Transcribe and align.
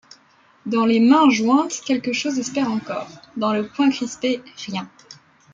Dans 0.65 0.83
les 0.87 0.99
mains 0.99 1.29
jointes 1.29 1.79
quelque 1.85 2.11
chose 2.11 2.39
espère 2.39 2.71
encore; 2.71 3.07
dans 3.37 3.53
le 3.53 3.67
poing 3.67 3.91
crispé, 3.91 4.41
rien. 4.65 4.89